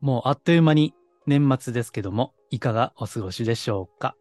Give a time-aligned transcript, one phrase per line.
[0.00, 0.94] もうあっという間に
[1.26, 4.14] 年末ですけども、いかがお過ごしでしょうか？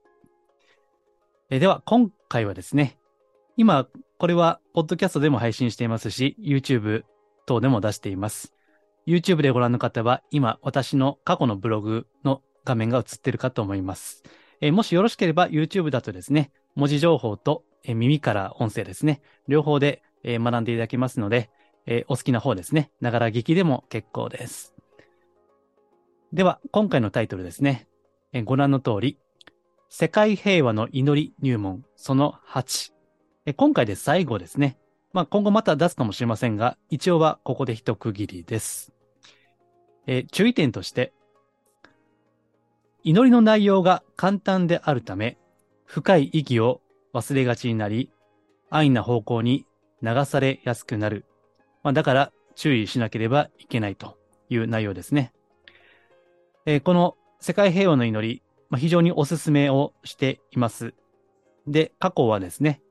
[1.50, 2.98] えでは、今回はですね、
[3.56, 3.88] 今、
[4.18, 7.04] これは、ポッドキャストでも配信していますし、YouTube
[7.46, 8.54] 等でも出しています。
[9.06, 14.24] YouTube でご覧の方は、今、私の過去のブログの画面が映ってるかと思います。
[14.60, 21.50] えもしよろしければ、YouTube だとですね、文字情報とえ耳から音声ですね、両方でえ学んでいただけますので、
[21.86, 24.77] えお好きな方ですね、ながら聞きでも結構です。
[26.38, 27.88] では、今回のタイトルですね。
[28.32, 29.18] えご覧の通り、
[29.90, 32.92] 世界平和の祈り入門、その8。
[33.48, 34.78] え今回で最後ですね。
[35.14, 38.94] まあ、今後また出すかもしれませんが、一応はここで一区切りです。
[40.06, 41.12] え注意点として、
[43.02, 45.40] 祈りの内容が簡単であるため、
[45.86, 46.82] 深い意義を
[47.16, 48.12] 忘れがちになり、
[48.70, 49.66] 安易な方向に
[50.04, 51.26] 流されやすくなる。
[51.82, 55.34] まあ、だから注意しなければいけないという内容ですね。
[56.68, 60.94] えーこの世界平和の祈り、まあ、非常にお勧めをしています。
[61.66, 62.82] で、過去はですね、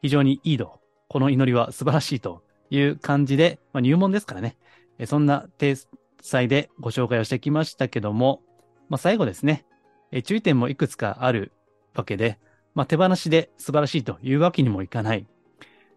[0.00, 4.56] 非常にいいと、この祈りは素晴らしいという感じで、まあ、入門ですからね、
[4.98, 5.76] えーそんな体
[6.22, 8.40] 裁でご紹介をしてきましたけども、
[8.88, 9.66] まあ、最後ですね、
[10.12, 11.52] えー注意点もいくつかある
[11.94, 12.38] わけで、
[12.74, 15.26] まあ、手放しで素晴らしいというわけにもいかない。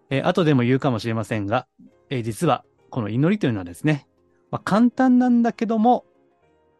[0.09, 1.67] えー後でも言うかもしれませんが、
[2.09, 4.09] えー実はこの祈りというのはですね、
[4.52, 6.03] まあ、簡単なんだけども、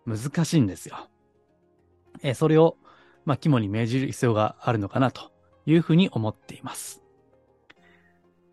[0.06, 1.10] 難しいんですよ。
[2.22, 2.78] えーそれを、
[3.26, 5.32] まあ、肝に銘じる必要があるのかなと
[5.66, 7.02] いうふうに思っています。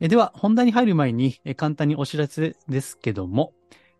[0.00, 3.52] えーでは、本題に入る前に、えー簡単にお知らせですけども、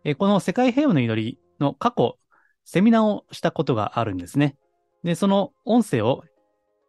[0.05, 2.19] えーこの世界平和の祈りの過去、
[2.65, 4.57] セミナーをしたことがあるんですね。
[5.03, 6.25] で、その音声を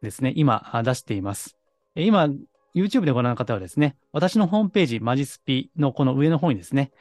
[0.02, 1.58] ですね、今出しています。
[1.96, 2.30] えー今、
[2.74, 6.92] YouTube でご覧の方はですね、私のホームページ、マジスピのこの上の方にですね、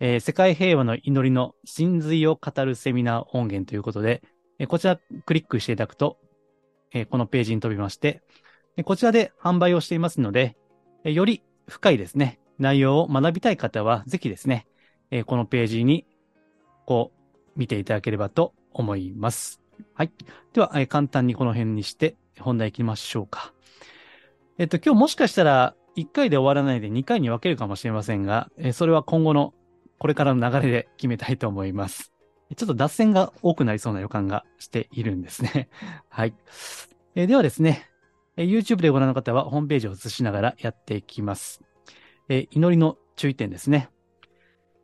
[0.00, 4.22] えー世界平和の祈りの真髄を語るセミナー音源ということで、
[4.58, 6.18] えーこちらクリックしていただくと、
[6.92, 8.22] えーこのページに飛びまして、
[8.84, 10.56] こちらで販売をしていますので、
[11.04, 14.66] えより深いですね、内容を学びたい方は、ぜひですね、
[15.10, 16.06] えこのページに、
[16.84, 19.62] こう、見ていただければと思います。
[19.94, 20.10] はい。
[20.52, 23.54] では、え簡単にこの辺にして、本題行きましょうか。
[24.58, 29.54] えっと、今日もしかしたら、1回で終わらないで2回に分けるかもしれませんが、えそれは今後の
[29.98, 32.12] これからの流れで決めたいと思います。
[32.54, 35.68] ちょっと脱線が多くなりそうな予感がしているんですね。
[36.08, 36.34] はい。
[37.14, 37.88] えーではですね、
[38.36, 41.62] えー YouTube でご覧の方はホームページを映しながらやっていきます。
[42.28, 43.88] えー祈りの注意点ですね。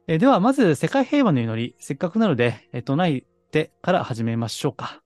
[0.09, 5.03] えーでは、まず世界平和の祈り、せっかくなので、えー唱えてから始めましょうか。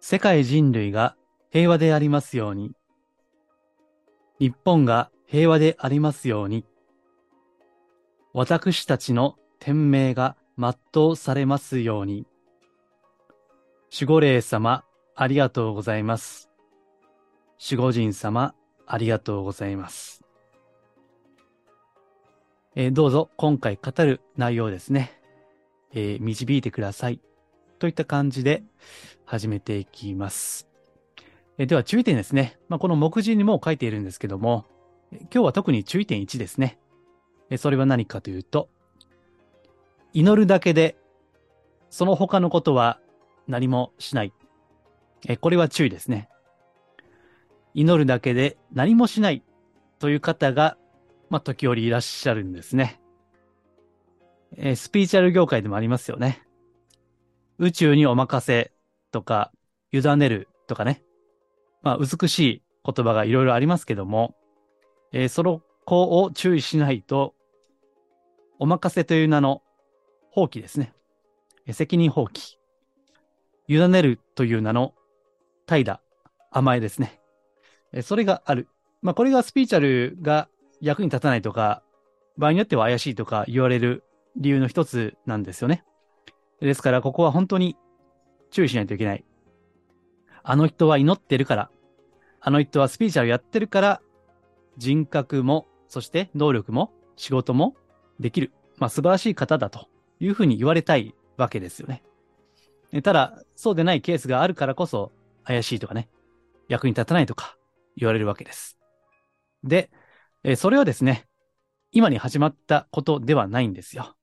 [0.00, 1.16] 世界人類が
[1.50, 2.72] 平和でありますように。
[4.40, 6.66] 日本が平和でありますように。
[8.34, 12.26] 私たちの天命が全うされますように。
[13.92, 14.84] 守護霊様、
[15.14, 16.48] ありがとうございます。
[17.62, 18.54] 守護神様、
[18.86, 20.24] ありがとうございます。
[22.74, 25.12] えーどうぞ今回語る内容ですね、
[25.92, 27.20] えー導いてください。
[27.78, 28.62] といった感じで
[29.26, 30.66] 始めていきます。
[31.58, 32.58] えーでは注意点ですね。
[32.70, 34.64] まあ、この目次にも書いているんですけども、
[35.10, 36.78] 今日は特に注意点1ですね。
[37.52, 38.70] えそれは何かというと、
[40.14, 40.96] 祈るだけで、
[41.90, 42.98] その他のことは
[43.46, 44.32] 何もしない。
[45.28, 46.30] えこれは注意ですね。
[47.74, 49.42] 祈るだけで何もしない
[49.98, 50.78] という方が、
[51.28, 53.02] まあ、時折いらっしゃるんですね。
[54.56, 56.42] えスピーチャル業界でもありますよね。
[57.58, 58.72] 宇宙にお任せ
[59.10, 59.52] とか、
[59.92, 61.02] 委ねるとかね。
[61.82, 64.34] まあ、美しい言葉がいろいろありますけども、
[65.12, 67.34] えーその子を注意しないと、
[68.62, 69.60] お任せという名の
[70.30, 70.94] 放棄ですね。
[71.72, 72.58] 責任放棄。
[73.66, 74.94] 委ねるという名の
[75.66, 75.98] 怠惰、
[76.52, 77.20] 甘えですね。
[78.02, 78.68] それがある。
[79.02, 80.48] まあ、これがスピーチャルが
[80.80, 81.82] 役に立たないとか、
[82.38, 84.04] 場合によっては怪しいとか言われる
[84.36, 85.82] 理由の一つなんですよね。
[86.60, 87.76] ですから、ここは本当に
[88.52, 89.24] 注意しないといけない。
[90.44, 91.70] あの人は祈ってるから、
[92.40, 94.02] あの人はスピーチャルやってるから、
[94.76, 97.74] 人格も、そして能力も、仕事も
[98.22, 98.52] できる。
[98.78, 99.88] まあ、素晴らしい方だと
[100.18, 102.02] いうふうに言われたいわけですよね。
[103.02, 105.12] ただ、そうでないケースがあるからこそ、
[105.44, 106.08] 怪しいとかね、
[106.68, 107.56] 役に立たないとか
[107.96, 108.78] 言われるわけです。
[109.64, 109.90] で、
[110.56, 111.26] それはですね、
[111.90, 114.16] 今に始まったことではないんですよ。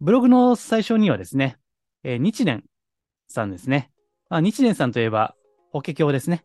[0.00, 1.58] ブログの最初にはですね、
[2.02, 2.64] 日蓮
[3.28, 3.90] さんですね。
[4.28, 5.34] あ日蓮さんといえば、
[5.72, 6.44] 法華経ですね。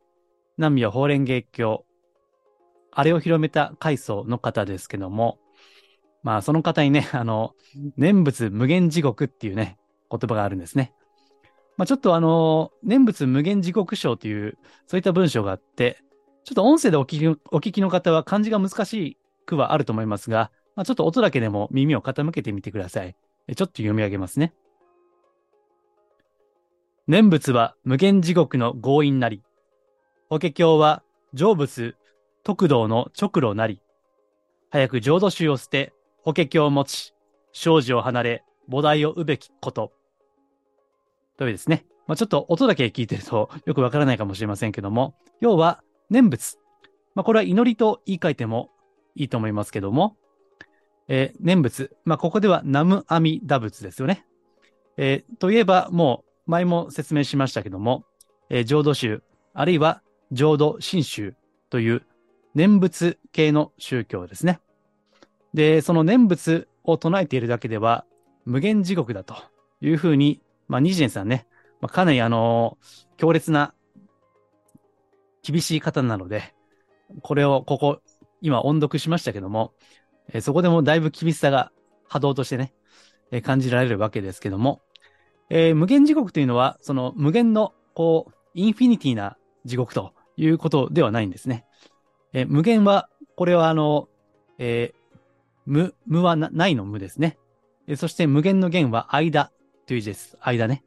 [0.57, 1.85] 南無法蓮華経。
[2.91, 5.39] あれを広めた階層の方ですけども、
[6.23, 7.53] まあその方にね、 あの、
[7.97, 9.77] 念仏無限地獄っていうね、
[10.09, 10.93] 言葉があるんですね。
[11.77, 15.99] まあちょっとあの、念仏無限地獄章という、そういった文章があって、
[16.43, 23.15] ちょっと音声でお聞きお聞きの方は漢字が難しくはあると思いますが、まあ、ちょっと音だけでも耳を傾けてみてください。
[23.55, 24.53] ちょっと読み上げますね。
[27.07, 29.43] 念仏は無限地獄の強引なり。
[30.29, 31.03] 法華経は
[31.33, 31.95] 成仏、
[32.43, 33.81] 特道の直路なり。
[34.69, 35.93] 早く浄土宗を捨て、
[36.23, 37.13] 法華経を持ち、
[37.51, 39.91] 生死を離れ、菩提をうべきこと。
[41.37, 41.85] というですね。
[42.07, 46.57] まあ、ちょっと音だけ聞いてると よくわからないかもしれませんけども、要は念仏。
[47.13, 48.71] まあ、これは祈りと言い換えても
[49.15, 50.15] いいと思いますけども、
[51.09, 51.95] えー、念仏。
[52.05, 54.25] まあ、ここでは南無阿弥陀仏ですよね。
[54.95, 58.05] えー、といえば、もう前も説明しましたけども、
[58.49, 59.23] えー、浄土宗、
[59.53, 61.35] あるいは浄土真宗
[61.69, 62.05] という
[62.55, 64.59] 念仏系の宗教ですね。
[65.53, 68.05] で、その念仏を唱えているだけでは
[68.45, 69.35] 無限地獄だと
[69.81, 71.47] いうふうに、まあ、ニジェンさんね、
[71.81, 72.77] まあ、かなりあの、
[73.17, 73.73] 強烈な
[75.43, 76.53] 厳しい方なので、
[77.21, 78.01] これをここ、
[78.41, 79.73] 今音読しましたけども、
[80.29, 81.71] えー、そこでもだいぶ厳しさが
[82.07, 82.73] 波動としてね、
[83.31, 84.81] えー、感じられるわけですけども、
[85.49, 91.65] えー、無限地獄というのは、その無限の、こう、インフィニティな地獄ということではないんですね。
[92.33, 94.07] え無限は、これはあの、
[94.57, 94.93] え
[95.65, 97.37] 無、無はないの無ですね。
[97.87, 99.51] えそして無限の限は間
[99.85, 100.37] という字です。
[100.41, 100.83] 間ね。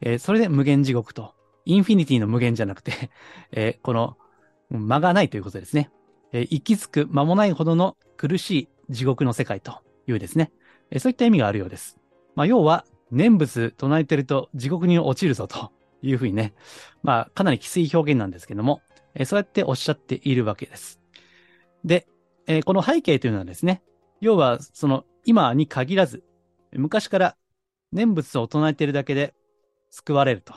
[0.00, 1.34] えそれで無限地獄と。
[1.64, 2.92] インフィニティの無限じゃなくて
[3.52, 4.16] えこの
[4.70, 5.90] 間がないということですね。
[6.32, 10.50] えー、き着く間もないほどの苦しい地獄の世界というですね。
[10.90, 11.98] え、そういった意味があるようです。
[12.34, 15.70] まあ、要は、念仏唱えてると地獄に落ちるぞと
[16.00, 16.54] いうふうにね、
[17.02, 18.80] まあ、かなりきつい表現なんですけども、
[19.14, 20.98] え、そうやっておっしゃっているわけです。
[21.84, 22.06] で、
[22.46, 23.82] え、この背景というのはですね、
[24.22, 26.22] 要は、その、今に限らず、
[26.72, 27.36] 昔から
[27.92, 29.34] 念仏を唱えているだけで
[29.90, 30.54] 救われると。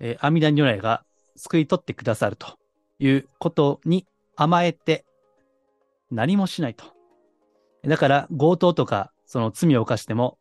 [0.00, 1.04] えー、阿弥陀如来が
[1.36, 2.58] 救い取ってくださると
[2.98, 5.04] いうことに甘えて
[6.10, 6.84] 何もしないと。
[7.84, 10.38] だから強盗とかその罪を犯しても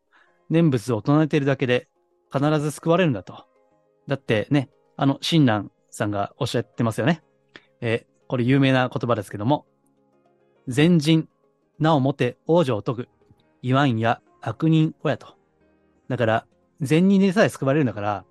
[0.50, 1.88] 念仏を唱えているだけで
[2.34, 3.46] 必ず救われるんだと。
[4.08, 7.22] だってね、あの、親鸞さんがおっしゃってますよね。
[7.82, 9.66] えー、これ有名な言葉ですけども、
[10.68, 11.30] 善人、
[11.80, 13.10] なおもて王女を解く、
[13.62, 15.36] 言わんや悪人親と。
[16.08, 16.46] だから、
[16.82, 18.26] 善人でさえ救われるんだから、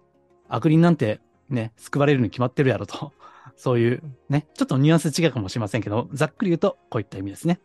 [0.48, 3.12] 悪人なんてね、救われるに決まってるやろと。
[3.56, 7.60] そういうね、ちょっとニュアンス違うかもしれませんけど、ざっくり言うとこういった意味ですね。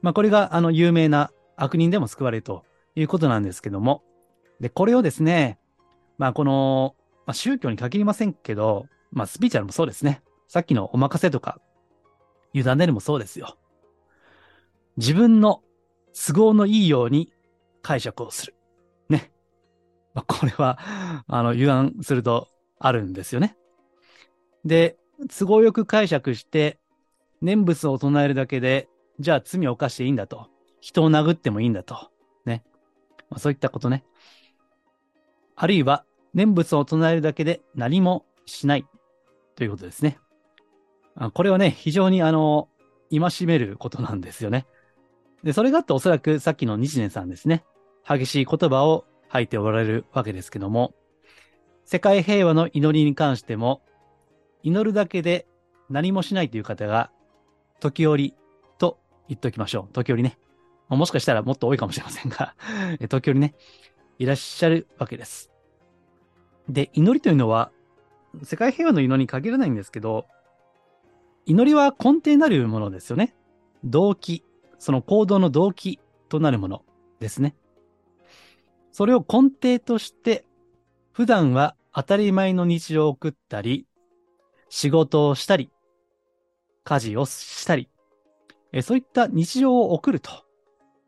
[0.00, 2.64] まあこれがあの有名な悪人でも救われると
[2.94, 4.02] いうことなんですけども、
[4.60, 5.58] で、これをですね、
[6.18, 6.94] まあこの、
[7.26, 10.22] まあ、宗教に限りませんけど、まあスピーチャルもそうですね。
[10.48, 11.60] さっきのお任せとか、
[12.52, 13.56] 委ねるもそうですよ。
[14.96, 15.62] 自分の
[16.12, 17.32] 都合のいいように
[17.82, 18.54] 解釈をする。
[19.08, 19.32] ね。
[20.14, 20.78] まあ、これは、
[21.26, 23.56] あの、油断するとあるんですよね。
[24.64, 24.96] で、
[25.38, 26.78] 都合よく解釈して、
[27.40, 30.48] 念仏を唱えるだけで、じゃあ罪を犯していいんだと。
[30.80, 32.10] 人を殴ってもいいんだと。
[32.44, 32.64] ね。
[33.30, 34.04] まあ、そういったことね。
[35.56, 38.86] あるいは、念仏を唱えるだけで何もしない
[39.54, 40.18] ということですね。
[41.14, 42.68] あこれはね、非常にあの、
[43.10, 44.66] 戒めることなんですよね。
[45.44, 47.64] で、それがあっておそらくさっきの日蓮さんですね。
[48.08, 50.94] 激しい言葉を吐いておられるわけですけども、
[51.84, 53.82] 世界平和の祈りに関しても、
[54.62, 55.46] 祈るだけで
[55.90, 57.10] 何もしないという方が、
[57.80, 58.34] 時折
[58.78, 59.92] と言っておきましょう。
[59.92, 60.38] 時折ね。
[60.88, 62.54] もしかしたらもっと多いかもしれませんが
[63.08, 63.54] 時折ね、
[64.18, 65.50] いらっしゃるわけです。
[66.68, 67.72] で、祈りというのは、
[68.44, 70.26] 世界平和の祈りに限らないんですけど、
[71.44, 73.34] 祈りは根底なるものですよね。
[73.84, 74.44] 動機、
[74.82, 76.82] その行動の動機となるもの
[77.20, 77.54] ですね。
[78.90, 80.44] それを根底として
[81.12, 83.86] 普段は当たり前の日常を送ったり、
[84.70, 85.70] 仕事をしたり、
[86.82, 87.90] 家事をしたり、
[88.72, 90.30] えそういった日常を送ると、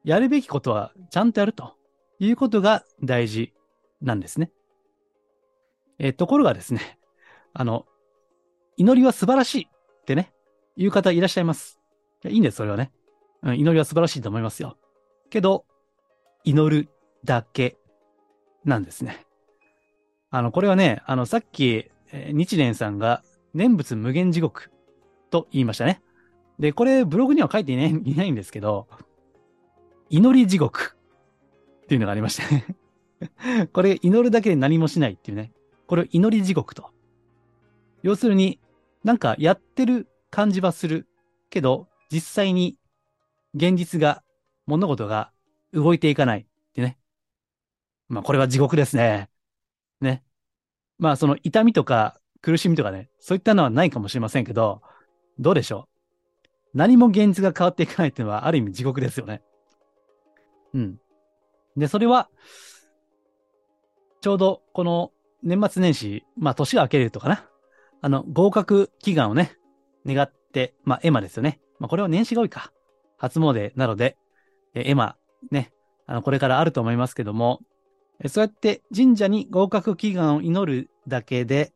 [0.05, 1.75] やるべきことはちゃんとやると
[2.21, 3.55] いうことが大事
[4.01, 4.53] なんですね。
[5.99, 7.01] えところがですね、
[7.53, 7.87] あの、
[8.77, 10.33] 祈りは素晴らしいってね、
[10.77, 11.81] 言う方いらっしゃいます。
[12.25, 12.93] いいんです、それはね。
[13.45, 14.77] うん、祈りは素晴らしいと思いますよ。
[15.31, 15.65] けど、
[16.45, 16.89] 祈る
[17.25, 17.77] だけ
[18.65, 19.25] なんですね。
[20.31, 23.23] あの、これはね、あの、さっき、え日蓮さんが
[23.55, 24.71] 念仏無限地獄
[25.31, 26.03] と言いましたね。
[26.59, 28.89] で、これブログには書いていない いないんですけど、
[30.11, 30.97] 祈り地獄
[31.85, 33.69] っていうのがありましてね。
[33.73, 35.53] これ祈るだけで何もしないっていうね。
[35.87, 36.91] これを祈り地獄と。
[38.03, 38.61] 要するに、
[39.03, 41.07] なんかやってる感じはする
[41.51, 42.77] けど、実際に
[43.55, 44.23] 現実が、
[44.67, 45.31] 物事が
[45.73, 46.99] 動いていかないってね。
[48.09, 49.29] まあこれは地獄ですね。
[50.01, 50.25] ね。
[50.99, 54.81] まあその痛みとか苦しみとかね、そういったのはないかもしれませんけど、
[55.39, 55.89] どうでしょ
[56.75, 56.79] う？
[56.79, 59.43] 何も現実が変わっていかないっていうのはある意味地獄ですよね。
[60.73, 60.99] うん。
[61.77, 62.31] で、それは、
[64.23, 67.47] ちょうどこの年末年始、まあ年が明けるとかな。
[68.01, 69.57] あの、合格祈願をね、
[70.07, 71.61] 願って、まあエマですよね。
[71.79, 72.73] まあこれは年始が多いか。
[73.17, 74.17] 初詣なので、
[74.75, 75.17] えエマ、
[75.51, 75.73] ね、
[76.07, 77.61] あの、これからあると思いますけども、
[78.21, 81.73] えそうやって神社に合格祈願を祈るだけで、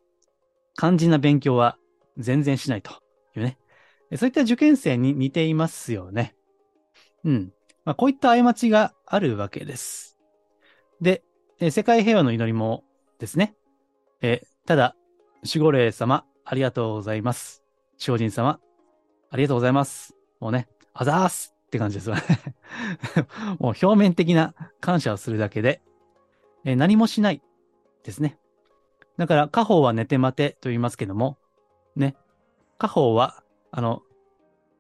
[0.77, 1.77] 肝心な勉強は
[2.17, 2.93] 全然しないと
[3.37, 3.59] いうね。
[4.17, 6.35] そういった受験生に似ていますよね。
[7.25, 7.53] うん。
[7.85, 10.19] まあ、こういった過ちがあるわけです。
[11.01, 11.23] で、
[11.61, 12.85] え世界平和の祈りも
[13.19, 13.55] ですね。
[14.23, 14.95] えただ、
[15.45, 17.63] 守護霊様、ありがとうございます。
[17.99, 18.61] 精進様、
[19.31, 20.15] ありがとうございます。
[20.41, 20.69] もうね、
[21.01, 22.23] あざーすって感じですよね。
[23.61, 25.81] もう表面的な感謝をするだけで、
[26.65, 27.41] え何もしない
[28.03, 28.37] ですね。
[29.17, 31.39] だから、家宝は寝て待てと言いますけども、
[31.95, 32.17] ね。
[32.79, 34.03] 家宝は、あの、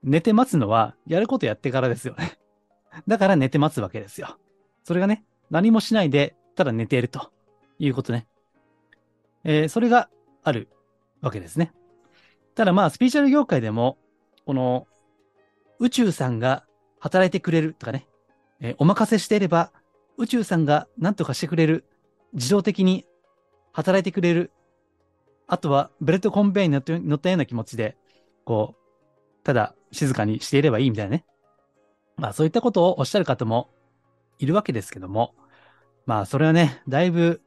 [0.02, 2.36] 寝て待つのは、やることやってからですよね。
[3.06, 4.38] だから寝て待つわけですよ。
[4.82, 7.30] それがね、何もしないで、ただ寝ていると
[7.78, 8.26] いうことね。
[9.44, 10.10] えーそれが
[10.42, 10.68] ある
[11.20, 11.72] わけですね。
[12.56, 13.98] ただまあ、スピーチャル業界でも、
[14.46, 14.88] この、
[15.80, 16.64] 宇宙さんが
[16.98, 18.06] 働いてくれるとかね、
[18.60, 19.72] えーお任せしていれば、
[20.16, 21.84] 宇宙さんが何とかしてくれる、
[22.32, 23.06] 自動的に
[23.72, 24.50] 働いてくれる、
[25.46, 27.96] あとはベルトコンベイに乗っ乗ったような気持ちで、
[28.44, 31.24] こう、ただ静かにしていればいいみたいなね。
[32.16, 33.70] まあそういったことをおっしゃる方も
[34.38, 35.34] いるわけですけども、
[36.06, 37.40] まあそれはね、だいぶ、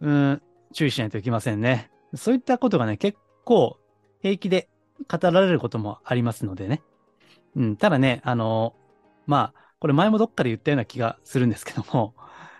[0.00, 1.90] うん、注意しないといけませんね。
[2.14, 3.78] そういったことがね、結構
[4.20, 4.68] 平気で
[5.08, 6.82] 語られることもありますのでね。
[7.56, 8.74] うん、ただね、あの
[9.26, 12.14] まあ、これ前もどっかで言ったような気がするんですけども、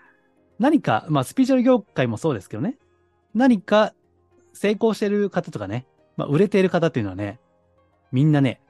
[0.59, 2.77] 何か、まあ、スピーチャル業界もそうですけどね、
[3.33, 3.93] 何か
[4.53, 7.39] 成功してる方とかね、まあ、売れている方っていうのはね、
[8.11, 8.61] みんなね、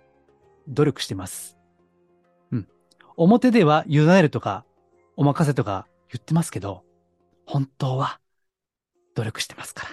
[0.68, 1.58] 努力してます。
[2.51, 2.68] うん。
[3.16, 4.66] 表では委ねるとか、
[5.16, 6.84] お任せとか言ってますけど、
[7.46, 8.20] 本当は
[9.16, 9.88] 努力してますか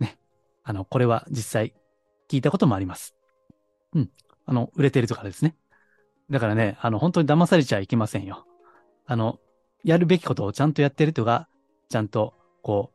[0.00, 0.06] ら。
[0.06, 0.18] ね。
[0.64, 1.74] あの、これは実際
[2.28, 3.14] 聞いたこともあります。
[3.94, 4.10] うん。
[4.46, 5.56] あの、売れてるとかですね。
[6.30, 8.46] だからね、あの、本当に騙されちゃいけませんよ。
[9.06, 9.38] あの、
[9.84, 11.48] やるべきことをちゃんとやってる人が、
[11.88, 12.92] ちゃんと、こ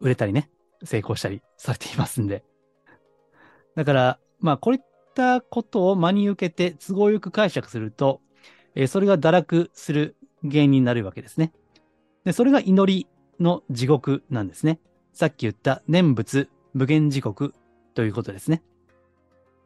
[0.00, 0.50] う、売れたりね、
[0.84, 2.44] 成功したりされていますんで。
[3.76, 4.80] だから、まあ、こういっ
[5.14, 8.20] たことを真に受けて都合よく解釈すると、
[8.74, 10.16] えーそれが堕落する
[10.48, 11.52] 原因になるわけですね。
[12.24, 13.08] で、それが祈り
[13.40, 14.80] の地獄なんですね。
[15.12, 17.54] さっき言った念仏無限地獄
[17.94, 18.62] ということですね。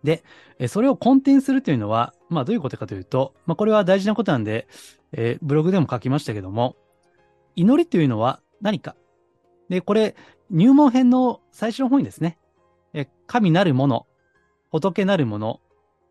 [0.05, 0.23] で、
[0.69, 4.69] それを根底にするというのは、まあどういうことかというと、まあこれは大事なことなんで、
[5.13, 6.77] えーブログでも書きましたけども、
[7.57, 8.95] 祈りというのは何か。
[9.71, 10.15] で、これ、
[10.51, 12.39] 入門編の最初の方にですね、
[12.93, 14.07] え神なるもの、
[14.71, 15.61] 仏なるもの、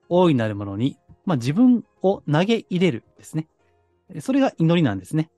[0.09, 3.47] 大いなるものに、まあ自分を投げ入れるですね。
[4.21, 5.29] それが祈りなんですね。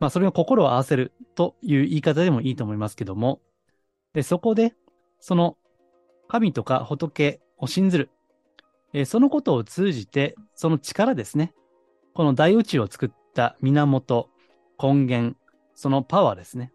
[0.00, 3.40] まあそれを心を合わせるという言い方でもいいと思いますけども、
[4.12, 4.74] で、そこで、
[5.20, 5.56] その
[6.28, 8.10] 神とか仏を信ずる。
[8.92, 11.52] えーそのことを通じて、その力ですね。
[12.14, 14.30] この大宇宙を作った源、
[14.82, 15.36] 根源、
[15.74, 16.72] そのパワーですね。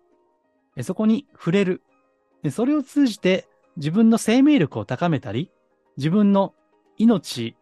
[0.75, 1.81] えそこに触れる。
[2.51, 5.50] それを通じて自分の生命力を高めたり、
[5.98, 6.53] 自分の
[6.98, 7.55] 命、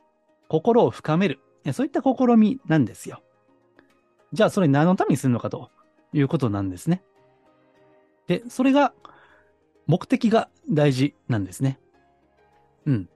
[0.48, 1.40] 心を深める。
[1.64, 3.22] えそういった試みなんですよ。
[4.34, 5.70] じゃあそれ何のためにするのかと
[6.14, 7.04] いうことなんですね。
[8.28, 8.94] で、それが、
[9.88, 11.80] 目的が大事なんですね。
[12.86, 13.10] うん。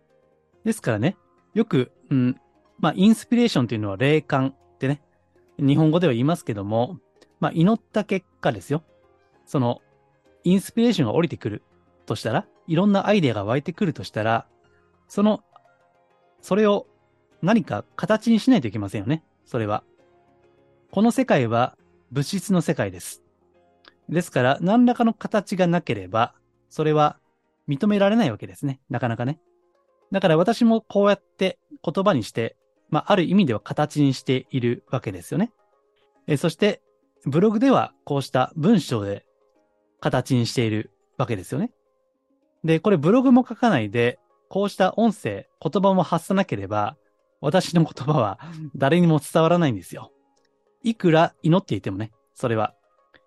[0.63, 1.17] ですからね、
[1.53, 2.39] よく、うん、
[2.79, 5.01] まあ、インスピレーションというのは霊感ってね、
[5.57, 6.99] 日本語では言いますけども、
[7.39, 8.83] まあ、祈った結果ですよ。
[9.45, 9.81] その、
[10.43, 11.63] インスピレーションが降りてくる
[12.05, 14.47] としたら、いろんなアイデアが湧いてくるとしたら、
[15.07, 15.43] その、
[16.41, 16.87] それを
[17.41, 19.23] 何か形にしないといけませんよね。
[19.45, 19.83] それは。
[20.91, 21.77] この世界は
[22.11, 23.21] 物質の世界です。
[24.09, 26.33] ですから、何らかの形がなければ、
[26.75, 27.17] それは
[27.67, 28.79] 認められないわけですね。
[28.89, 29.39] なかなかね。
[30.11, 32.55] だから私もこうやって言葉にして
[32.89, 35.51] まあ、ある意味では形にしているわけですよね。
[36.27, 36.81] えそして、
[37.25, 39.25] ブログではこうした文章で
[39.99, 41.71] 形にしているわけですよね。
[42.63, 46.97] で、これブログも書かないで、こうした音声、言葉も発さなければ、
[47.41, 48.39] 私の言葉は
[48.75, 50.11] 誰にも伝わらないんですよ。
[50.83, 52.75] いくら祈っていてもね、それは。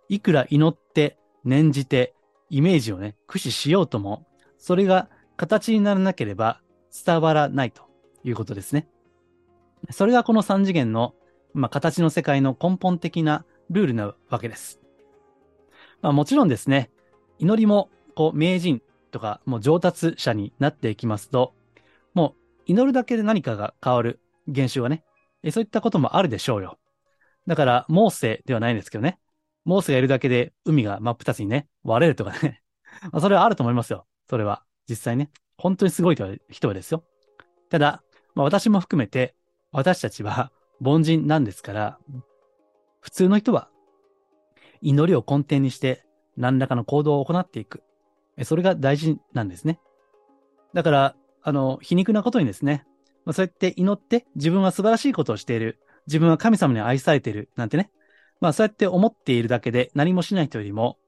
[0.09, 2.15] いくら祈って、念じて、
[2.51, 4.27] イメージをね、駆使しようとも、
[4.59, 6.61] それが形にならなければ
[7.05, 7.83] 伝わらないと
[8.25, 8.89] いうことですね。
[9.91, 11.15] それがこの三次元の、
[11.55, 14.81] まあ、形の世界の根本的なルールなわけです。
[16.03, 16.91] まあ、もちろんですね、
[17.39, 21.55] 祈りも、こう、名人とか、もう上達者になっていきますと、
[22.15, 25.05] もう、祈るだけで何かが変わる現象がね、
[25.51, 26.79] そういったこともあるでしょうよ。
[27.47, 29.19] だから、モーセではないんですけどね。
[29.69, 32.63] モーセがいるだけで海が真っ二つにね、割れるとかね。
[33.13, 34.07] まあ、それはあると思いますよ。
[34.27, 34.65] それは。
[34.89, 35.31] 実際ね。
[35.59, 36.17] 本当にすごい
[36.49, 37.05] 人はですよ。
[37.69, 38.03] ただ、
[38.35, 39.35] まあ、私も含めて、
[39.71, 41.99] 私たちは凡人なんですから、
[43.01, 43.69] 普通の人は
[44.81, 46.03] 祈りを根底にして
[46.39, 47.83] 何らかの行動を行っていく。
[48.45, 49.81] それが大事なんですね。
[50.73, 52.87] だから、あの、皮肉なことにですね、
[53.27, 55.79] まあ、そうやって祈って自分は素晴らしいことをしている。
[56.07, 57.51] 自分は神様に愛されている。
[57.55, 57.91] なんてね。
[58.41, 60.99] まあそうやって思っているだけで何もしない人よりも、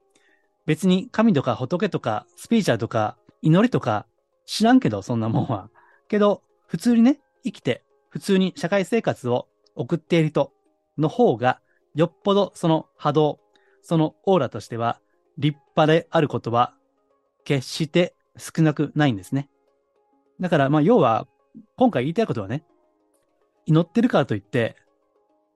[0.65, 4.05] 別に神とか仏とかスピーチャーとか祈りとか
[4.45, 5.69] 知らんけど、そんなもんは。
[6.07, 10.51] けど、普通にね、生きて、普通に社会生活を送っている人
[10.97, 11.61] の方が、
[11.95, 13.39] よっぽどその波動、
[13.81, 14.99] そのオーラとしては
[15.37, 16.73] 立派であることは、
[17.43, 19.49] 決して少なくないんですね。
[20.39, 21.27] だから、まあ、要は、
[21.75, 22.63] 今回言いたいことはね、
[23.65, 24.75] 祈ってるからといって、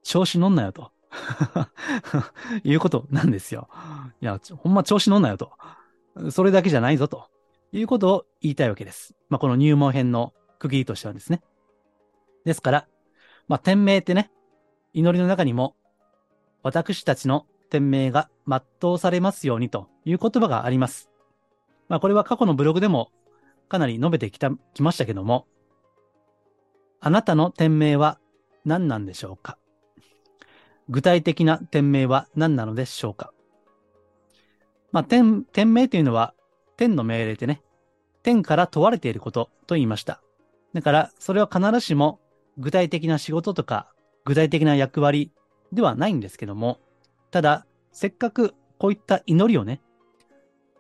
[0.04, 0.92] 調子乗んなよと。
[2.64, 3.70] いうことなんですよ。
[4.22, 5.52] いや、ほんま調子乗んなよと。
[6.32, 7.30] それだけじゃないぞと。
[7.72, 9.16] いうことを言いたいわけです。
[9.30, 11.42] まあ、この入門編の区切りとしてはですね。
[12.46, 12.88] ですから、
[13.48, 14.32] まあ、天命ってね、
[14.94, 15.76] 祈りの中にも、
[16.64, 21.10] 私たちの天命が全うされますようにという言葉があります。
[21.90, 23.12] まあ、これは過去のブログでも
[23.68, 25.46] かなり述べてきた、きましたけども、
[27.02, 28.20] あなたの天命は
[28.64, 29.58] 何なんでしょうか？
[30.90, 33.32] 具体的な天命は何なのでしょうか？
[34.92, 36.34] まあ、天、天命というのは
[36.78, 37.62] 天の命令でね、
[38.24, 40.22] 天から問われていることと言いました。
[40.74, 42.20] だから、それは必ずしも
[42.58, 43.92] 具体的な仕事とか、
[44.26, 45.32] 具体的な役割
[45.72, 46.80] ではないんですけども、
[47.32, 49.82] ただ、せっかくこういった祈りをね、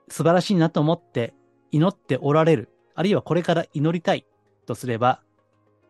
[0.07, 1.33] 素晴らしいなと思って
[1.71, 4.25] 祈っておられる、あるいはこれから祈りたい
[4.65, 5.21] とすれば、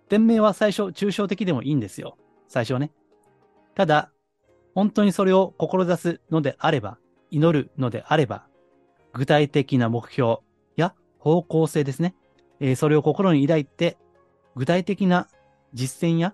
[0.10, 2.18] 天命は最初抽象的でもいいんですよ。
[2.48, 2.92] 最初はね。
[3.76, 4.12] ただ、
[4.74, 6.98] 本当にそれを志すのであれば、
[7.30, 8.48] 祈るのであれば、
[9.14, 10.38] 具体的な目標
[10.76, 12.16] や方向性ですね。
[12.60, 13.98] えー、それを心に抱いて、
[14.56, 15.28] 具体的な
[15.74, 16.34] 実践や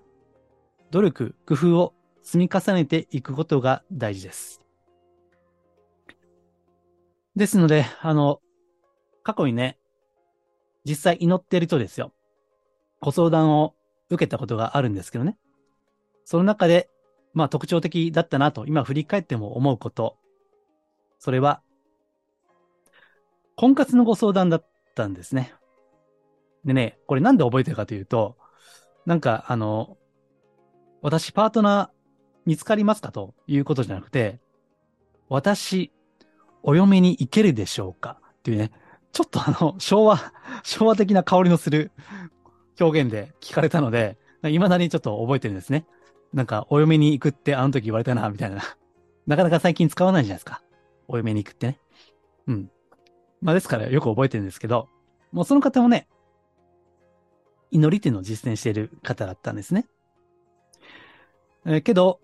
[0.92, 4.62] 努力、工夫を積み重ねていくことが大事です。
[7.36, 8.40] ですので、あの、
[9.24, 9.78] 過去にね、
[10.84, 12.14] 実際祈ってる人ですよ。
[13.00, 13.74] ご相談を
[14.10, 15.38] 受けたことがあるんですけどね。
[16.26, 16.90] その中で、
[17.34, 20.18] まあ特徴的だったなと、今振り返っても思うこと。
[21.20, 21.62] それは、
[23.56, 24.66] 婚活のご相談だっ
[24.96, 25.54] たんですね。
[26.66, 28.38] でね、これなんで覚えてるかというと、
[29.06, 29.98] なんか、あの、
[31.02, 32.02] 私パートナー
[32.46, 34.40] 見つかりますかということじゃなくて、
[35.30, 35.92] 私、
[36.64, 38.72] お嫁に行けるでしょうかっていうね、
[39.12, 41.92] ちょっとあの、昭和、昭和的な香りのする
[42.80, 45.86] 表現で聞かれたので、未だにちょっと覚えてるんですね。
[46.34, 48.62] なんか、お嫁に行くってあの時言われたな、みたいな。
[49.28, 50.62] なかなか最近使わないじゃないですか。
[51.08, 51.80] お嫁に行くってね。
[52.48, 52.72] うん。
[53.42, 54.88] まあですからよく覚えてるんですけど、
[55.32, 56.08] もうその方もね、
[57.72, 59.88] 祈りっていうのを実践している方だったんですね。
[61.66, 62.20] えー、けど、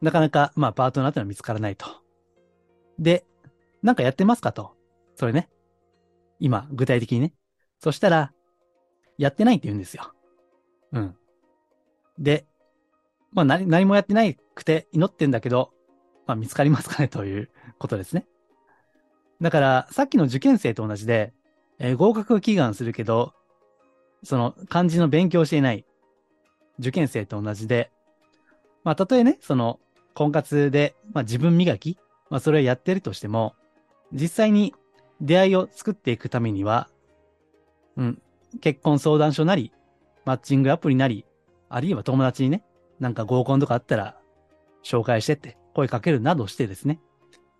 [0.00, 1.86] なかなか、まあ、パートナーってのは見つからないと。
[2.98, 3.24] で、
[3.82, 4.76] なんかやってますかと。
[5.16, 5.48] それね。
[6.38, 7.34] 今、具体的にね。
[7.78, 8.32] そしたら、
[9.18, 10.12] やってないって言うんですよ。
[10.92, 11.16] うん。
[12.18, 12.46] で、
[13.32, 15.72] まあ何、何もやってないくて祈ってんだけど、
[16.26, 18.26] まあ見つかりますかねということですね。
[19.40, 21.32] だから、さっきの受験生と同じで、
[21.78, 23.34] えー、合格を祈願するけど、
[24.22, 25.84] その漢字の勉強していない
[26.78, 27.90] 受験生と同じで、
[28.84, 29.78] まあ、たとえね、その、
[30.14, 33.54] 婚活で、まあ、自分磨き、まあ、それをやってるとしても、
[34.12, 34.74] 実際に
[35.20, 36.88] 出会いを作っていくためには、
[37.96, 38.22] うん、
[38.60, 39.72] 結婚相談所なり、
[40.24, 41.24] マッチングアプリなり、
[41.68, 42.64] あるいは友達にね、
[43.02, 44.16] なんか合コンとかあったら、
[44.84, 47.00] 紹介してって声かけるなどしてですね、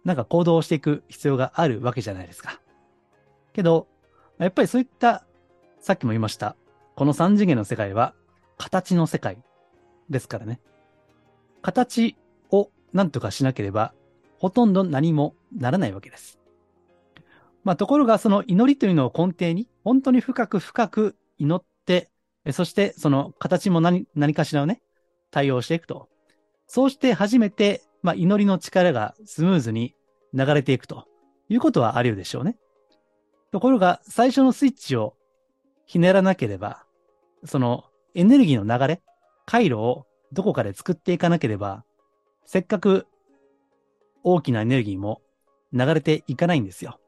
[0.04, 2.60] なんか行動していく必要があるわけじゃないですか。
[3.52, 3.88] けど、
[4.38, 5.26] やっぱりそういった、
[5.80, 6.54] さっきも言いました、
[6.94, 8.14] この三次元の世界は
[8.56, 9.42] 形の世界
[10.10, 10.60] ですからね。
[11.60, 12.16] 形
[12.52, 13.94] を何とかしなければ、
[14.38, 16.38] ほとんど何もならないわけです。
[17.64, 22.10] まあ、ところが、その祈りというのを根底に、本当に深く深く祈って、
[22.52, 24.82] そしてその形も何何かしらをね、
[25.32, 26.08] 対応していくと。
[26.68, 29.96] そうして初めて、まあ、祈りの力がスムーズに
[30.32, 31.08] 流れていくと
[31.48, 32.56] いうことはあり得るでしょうね。
[33.50, 35.14] ところが、最初のスイッチを
[35.84, 36.84] ひねらなければ、
[37.44, 39.02] そのエネルギーの流れ、
[39.44, 41.84] 回路をどこかで作っていかなければ、
[42.46, 43.06] せっかく
[44.24, 45.20] 大きなエネルギーも
[45.72, 46.98] 流れていかないんですよ。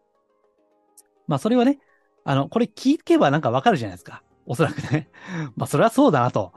[1.26, 1.78] まあそれはね、
[2.24, 4.22] あの、これ聞けばなんかわかるじゃないですか。
[4.46, 5.08] おそらくね。
[5.56, 6.52] まあそれはそうだなと、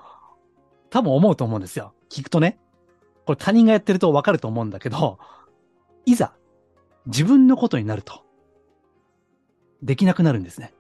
[0.98, 1.94] 多分思うと思うんですよ。
[2.10, 2.58] 聞くとね。
[3.28, 5.20] これ他人がやってるとわかると思うんだけど、
[6.08, 6.34] いざ
[7.06, 8.24] 自分のことになると、
[9.84, 10.74] できなくなるんですね。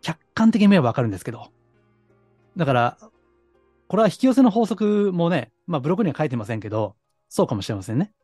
[0.00, 1.50] 客観的に見ればわかるんですけど。
[2.56, 2.98] だから、
[3.86, 6.96] これは引き寄せの法則もね、まあブログには書いてませんけど、
[7.28, 8.14] そうかもしれませんね。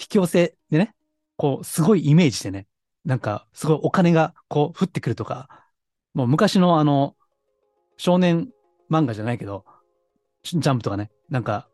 [0.00, 0.94] 引き寄せでね、
[1.36, 2.66] こう、すごいイメージしてね、
[3.04, 5.50] なんか、すごいお金がこう降ってくるとか、
[6.14, 7.14] もう昔のあの、
[7.98, 8.48] 少年
[8.90, 9.64] 漫画じゃないけど、
[10.42, 11.68] ジャンプとかね、なんか、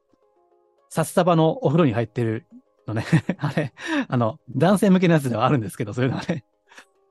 [0.88, 2.46] 札束のお風呂に入ってる
[2.86, 3.04] のね
[3.38, 3.72] あれ、
[4.08, 6.44] あの、男性向けのやつではあるんですけど、そういうのはね。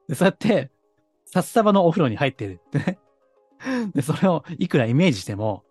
[0.08, 0.72] でそうやって、
[1.26, 3.00] 札束のお風呂に入ってるってね。
[3.94, 5.64] で、それをいくらイメージしても、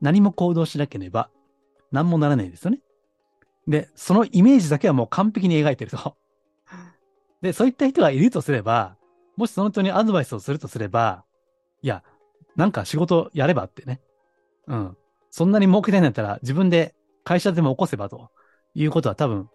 [0.00, 1.30] 何も行動しなければ、
[1.92, 2.80] 何もならないですよね。
[3.68, 6.16] で、そのイメージだけはもう完璧に描いてると。
[7.42, 8.96] で、そういった人がいるとすれば、
[9.36, 11.24] もしその人にアドバイスをするとすれば、
[11.82, 12.02] いや、
[12.56, 14.00] なんか仕事やればってね。
[14.66, 14.96] うん。
[15.30, 18.30] そんなに儲けたいんだったら自分で会社でも起こせばと
[18.74, 19.48] いうことは多分、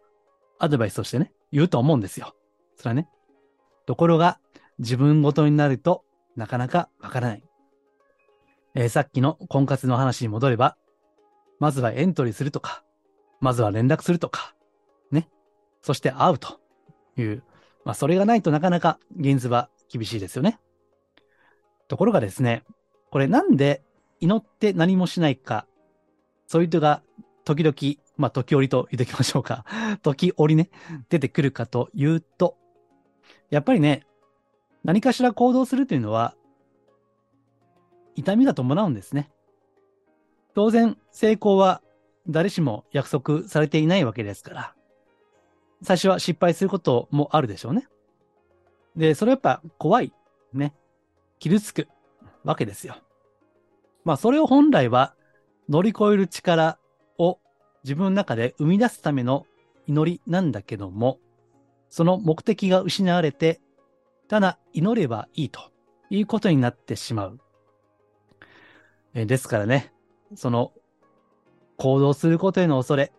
[0.60, 2.36] アドバイスとしてね、言うと思うんですよ。
[2.77, 3.08] それはね。
[3.86, 4.39] ところが、
[4.79, 6.03] 自分ごとになると
[6.36, 7.43] なかなかわからない。
[8.73, 10.77] えー、さっきの婚活の話に戻れば、
[11.60, 12.84] まずはエントリーするとか、
[13.39, 14.53] まずは連絡するとか、
[15.12, 15.29] ね。
[15.81, 16.60] そして会うと
[17.17, 17.43] いう、
[17.86, 20.60] まあそれがないとなかなか現実は厳しいですよね。
[21.88, 22.63] ところがですね、
[23.15, 23.82] これなんで
[24.19, 25.65] 祈って何もしないか、
[26.47, 27.01] そういう人が
[27.45, 29.63] 時々、まあ時折と言っておきましょうか。
[30.04, 30.69] 時折ね、
[31.08, 32.58] 出てくるかというと、
[33.49, 34.06] やっぱりね、
[34.84, 36.36] 何かしら行動するというのは、
[38.15, 39.32] 痛みが伴うんですね。
[40.54, 41.82] 当然、成功は
[42.28, 44.75] 誰しも約束されていないわけですから、
[45.84, 47.88] 最初は失敗することもあるでしょうね。
[48.97, 50.12] で、それやっぱ怖い、
[50.51, 50.75] ね、
[51.39, 51.88] 傷つく
[52.43, 52.97] わけですよ。
[54.05, 55.15] まあ、それを本来は
[55.67, 56.77] 乗り越える力
[57.17, 57.39] を
[57.83, 59.45] 自分の中で生み出すための
[59.87, 61.19] 祈りなんだけども、
[61.89, 63.59] その目的が失われて、
[64.27, 65.59] ただ祈ればいいと
[66.09, 67.39] いうことになってしまう。
[69.13, 69.91] えですからね、
[70.35, 70.71] その
[71.77, 73.11] 行動することへの恐れ。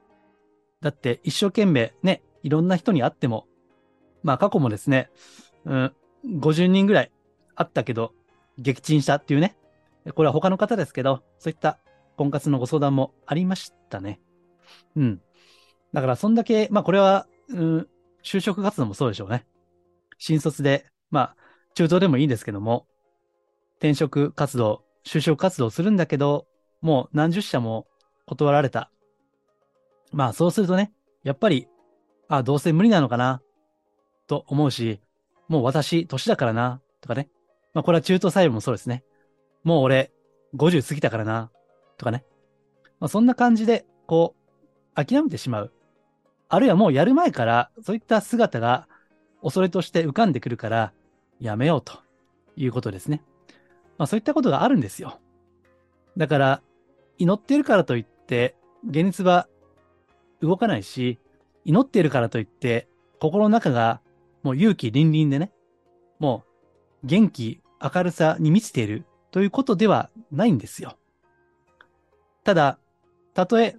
[0.81, 3.47] だって一生懸命ね、いろんな人に会っても、
[4.23, 5.11] まあ過去もですね、
[5.65, 5.93] うん、
[6.27, 7.11] 50人ぐらい
[7.57, 8.13] 会ったけど、
[8.59, 9.57] 撃沈したっていうね。
[10.15, 11.79] これは他の方ですけど、そういった
[12.17, 14.21] 婚活のご相談もありましたね。
[14.97, 15.21] うん。
[15.93, 17.89] だからそんだけ、まあこれは、うん、
[18.23, 19.47] 就職活動もそうでしょうね。
[20.19, 21.37] 新卒で、まあ
[21.75, 22.87] 中東でもいいんですけども、
[23.79, 26.47] 転職活動就職活動するんだけど、
[26.81, 27.87] もう何十社も
[28.27, 28.91] 断られた。
[30.13, 30.93] まあそうするとね、
[31.23, 31.69] やっぱり、
[32.29, 33.41] あ、どうせ無理なのかな、
[34.27, 35.01] と思うし、
[35.49, 37.29] もう私、年だからな、とかね。
[37.73, 39.05] まあこれは中途採用もそうですね。
[39.67, 40.13] もう俺、
[40.55, 41.51] 50過ぎたからな、
[41.99, 42.25] とかね。
[43.01, 44.37] まあそんな感じで、こ
[44.95, 45.73] う、諦めてしまう。
[46.49, 48.87] あるいはもうやる前から、そういった姿が
[49.43, 50.93] 恐れとして浮かんでくるから、
[51.41, 51.99] やめようと
[52.55, 53.25] いうことですね。
[53.99, 55.19] まあそういったことがあるんですよ。
[56.17, 56.63] だから、
[57.19, 58.55] 祈っているからといって、
[58.89, 59.49] 現実は
[60.41, 61.19] 動かないし、
[61.65, 62.87] 祈っているからといって、
[63.19, 64.01] 心の中が
[64.45, 65.51] もう勇気凛々でね、
[66.21, 66.45] も
[67.03, 70.97] う元気、明るさに満ちているということではないんですよ。
[72.45, 72.79] ただ、
[73.35, 73.77] たとえ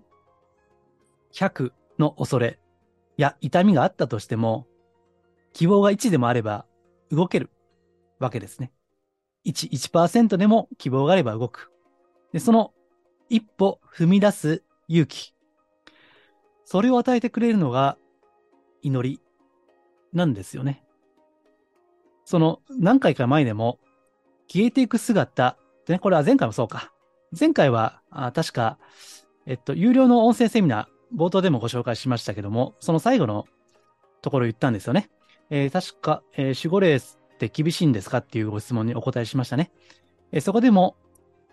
[1.33, 2.59] 100の恐れ
[3.17, 4.67] や痛みがあったとしても、
[5.53, 6.65] 希望が1でもあれば
[7.09, 7.49] 動ける
[8.19, 8.71] わけですね。
[9.45, 11.71] 1、1%でも希望があれば動く。
[12.33, 12.73] で、その
[13.29, 15.33] 一歩踏み出す勇気。
[16.65, 17.97] それを与えてくれるのが
[18.81, 19.21] 祈り
[20.13, 20.83] なんですよね。
[22.25, 23.79] その何回か前でも
[24.47, 26.91] 消えていく姿でね、これは前回もそうか。
[27.37, 28.77] 前回はあ確か、
[29.45, 33.45] えっと、有料の音声セミナー、冒頭でもご紹介しましたけども、その最後の
[34.21, 35.09] ところ言ったんですよね。
[35.49, 37.01] えー、確か、えー、守護霊っ
[37.39, 39.71] て厳しいんですかっていうご質問にお答えしましたね。
[40.31, 40.95] えー、そこでも、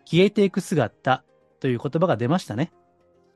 [0.04, 1.24] 消えていく姿
[1.60, 2.72] という言葉が出ましたね。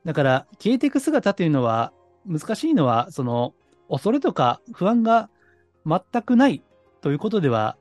[0.05, 1.92] だから、消えていく姿というのは、
[2.27, 3.55] 難しいのは、その、
[3.88, 5.31] 恐れとか不安が
[5.87, 6.62] 全くない
[7.01, 7.79] ということでは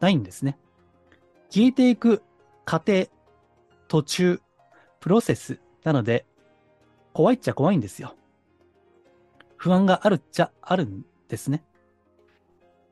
[0.00, 0.58] ないんですね。
[1.54, 2.22] 消えていく
[2.64, 3.08] 過程、
[3.86, 4.40] 途中、
[5.00, 6.24] プロセスなので、
[7.12, 8.16] 怖いっちゃ怖いんですよ。
[9.58, 11.62] 不安があるっちゃあるんですね。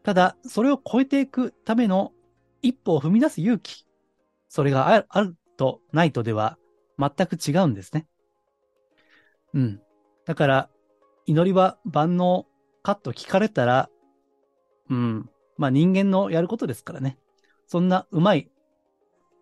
[0.02, 2.12] ただ、それを超えていくための
[2.60, 3.86] 一歩を踏み出す勇気、
[4.50, 6.58] それがあるあるとないとでは
[6.98, 8.06] 全く違うんですね。
[9.54, 9.80] うん。
[10.26, 10.70] だから、
[11.24, 12.46] 祈りは万能
[12.82, 13.88] かと聞かれたら、
[14.90, 15.30] うん。
[15.56, 17.16] まあ人間のやることですからね。
[17.70, 18.50] そんなうまい、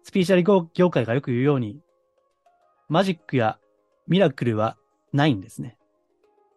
[0.03, 1.81] スピーチャル業業界がよく言うように、
[2.91, 3.59] マジックや
[4.07, 4.77] ミラクルは
[5.15, 5.79] ないんですね。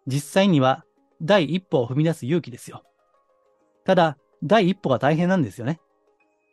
[0.05, 0.83] 実際には
[1.21, 2.83] 第一歩を踏み出す勇気ですよ。
[3.85, 5.79] ただ、第一歩が大変なんですよね。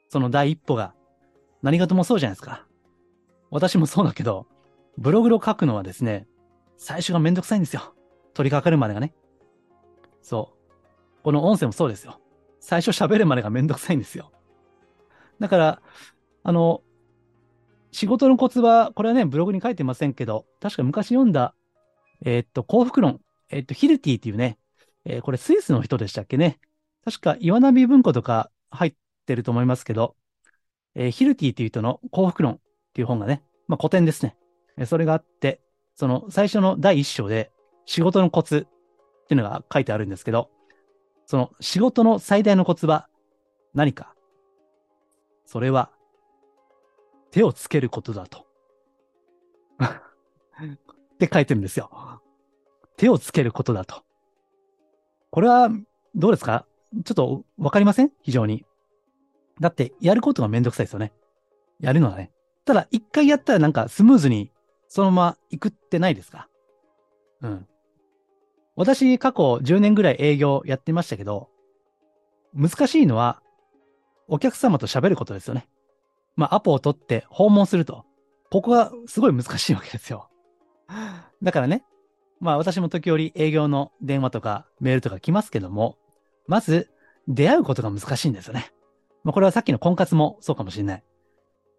[0.08, 0.94] その第一歩が。
[1.62, 2.64] 何事もそうじゃないですか。
[3.50, 4.46] 私もそうだけど、
[4.98, 6.28] ブログを書くのはですね、
[6.76, 7.92] 最初がめんどくさいんですよ。
[8.34, 9.12] 取り掛かるまでがね。
[10.22, 11.22] そう。
[11.24, 12.20] この音声もそうですよ。
[12.60, 14.30] 最初喋るまでがめんどくさいんですよ。
[15.40, 15.82] だから、
[16.42, 16.82] あの、
[17.90, 21.54] 仕事のコツは、これはね、ブログに書いてませんけど、確か昔読んだ、
[22.24, 23.20] えーっと、幸福論、
[23.50, 24.58] えーっと、ヒルティっていうね、
[25.04, 26.58] えーこれスイスの人でしたっけね。
[27.04, 28.94] 確か岩波文庫とか入っ
[29.26, 30.16] てると思いますけど、
[30.94, 32.58] えヒルティっていう人の幸福論っ
[32.92, 34.36] ていう本がね、まあ古典ですね。
[34.76, 35.60] えそれがあって、
[35.94, 37.50] その最初の第一章で
[37.86, 38.66] 仕事のコツ
[39.24, 40.50] っていうのが書いてあるんですけど、
[41.26, 43.08] その仕事の最大のコツは
[43.74, 44.14] 何か
[45.48, 45.90] それは
[47.30, 48.44] 手をつけることだと。
[49.80, 52.20] って書いてるんですよ。
[52.98, 54.02] 手をつけることだと。
[55.30, 55.70] これは
[56.14, 56.66] どうですか？
[57.02, 58.12] ちょっとわかりません？
[58.20, 58.66] 非常に。
[59.58, 61.14] だってやることがめんどくさいですよね。
[61.80, 62.30] やるのはね。
[62.66, 64.52] ただ一回やったらなんかスムーズに
[64.86, 66.50] そのまま行くってないですか？
[67.40, 67.66] うん。
[68.76, 71.48] 私過去10年ぐらい営業やってましたけど、
[72.52, 73.42] 難しいのは
[74.28, 75.68] お客様と喋ることですよね。
[76.36, 78.04] まあアポを取って訪問すると。
[78.50, 80.28] ここがすごい難しいわけですよ。
[81.42, 81.84] だからね、
[82.40, 85.98] まあ私も時折営業の電話とかメールとか来ますけども、
[86.46, 86.90] まず
[87.26, 88.70] 出会うことが難しいんですよね。
[89.24, 91.04] まあこれはさっきの婚活もそうかもしれない。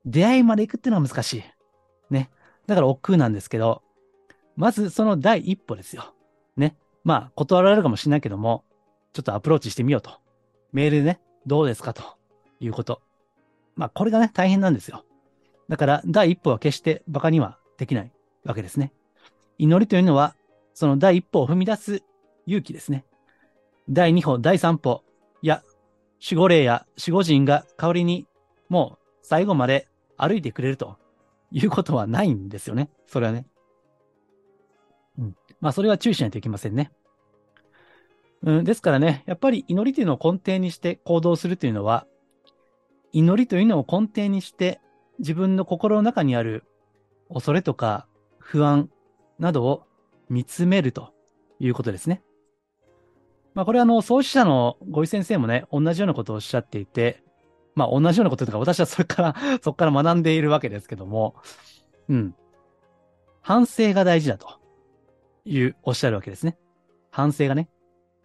[0.05, 1.43] 出会いまで行くっていうのは難しい。
[2.09, 2.29] ね。
[2.67, 3.83] だから億劫なんですけど、
[4.55, 6.13] まずその第一歩ですよ。
[6.57, 6.75] ね。
[7.03, 8.63] まあ断られるかもしれないけども、
[9.13, 10.19] ちょっとアプローチしてみようと。
[10.71, 12.18] メールでね、どうですかと
[12.59, 13.01] いうこと。
[13.75, 15.05] まあこれがね、大変なんですよ。
[15.67, 18.11] だから第一歩は決して馬鹿にはできない
[18.43, 18.91] わけですね。
[19.57, 20.35] 祈りというのは、
[20.73, 22.03] その第一歩を踏み出す
[22.45, 23.05] 勇気ですね。
[23.89, 25.03] 第二歩、第三歩、
[25.41, 25.63] いや、
[26.23, 28.27] 守護霊や守護神が代わりに、
[28.69, 30.97] もう最後まで歩いてくれると
[31.51, 32.89] いうことはないんですよね。
[33.07, 33.45] それはね。
[35.17, 35.35] うん。
[35.61, 36.91] まあ、それは注意しないといけませんね。
[38.41, 42.05] うん、ですからね、やっぱり祈りというのを根底にして行動するというのは、
[43.11, 44.81] 祈りというのを根底にして
[45.19, 46.63] 自分の心の中にある
[47.33, 48.07] 恐れとか
[48.39, 48.89] 不安
[49.37, 49.83] などを
[50.29, 51.13] 見つめると
[51.59, 52.21] いうことですね。
[53.53, 57.23] まあこれはあの、創始者のご井先生もね、同じようなことをおっしゃっていて、
[57.75, 61.35] まあ同じようなこととか私はそれから、 そこから学んでいるわけですけども、
[62.07, 62.35] うん。
[63.41, 64.59] 反省が大事だと
[65.45, 66.57] いうおっしゃるわけですね。
[67.09, 67.69] 反省がね。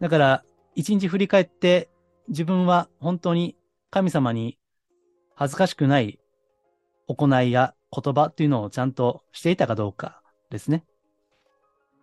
[0.00, 0.44] だから、
[0.74, 1.88] 一日振り返って
[2.28, 3.56] 自分は本当に
[3.90, 4.58] 神様に
[5.34, 6.18] 恥ずかしくない
[7.08, 10.84] 行いや言葉っていうのをちゃんとしていたかどうかですね。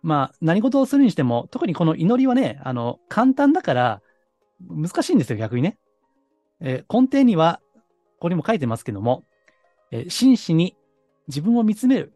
[0.02, 4.02] まあ、何事をするにしても、特にこの祈りはね、あの、簡単だから、
[4.68, 5.78] 難しいんですよ、逆にね。
[6.60, 7.82] えー根底には、こ
[8.22, 9.24] こにも書いてますけども、
[9.92, 10.76] えー真摯に
[11.28, 12.12] 自分を見つめる